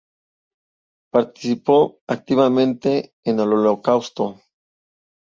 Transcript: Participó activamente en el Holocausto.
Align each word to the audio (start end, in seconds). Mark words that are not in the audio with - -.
Participó 1.11 2.01
activamente 2.07 3.13
en 3.23 3.39
el 3.39 3.53
Holocausto. 3.53 4.41